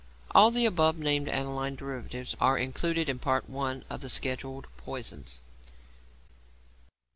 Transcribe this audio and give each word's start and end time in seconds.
All 0.31 0.49
the 0.49 0.65
above 0.65 0.97
named 0.97 1.29
aniline 1.29 1.75
derivatives 1.75 2.35
are 2.41 2.57
included 2.57 3.07
in 3.07 3.19
Part 3.19 3.45
I. 3.55 3.83
of 3.87 4.01
the 4.01 4.09
scheduled 4.09 4.65
poisons. 4.75 5.41